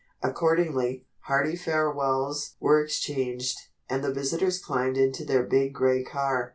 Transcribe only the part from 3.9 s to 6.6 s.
the visitors climbed into their big gray car.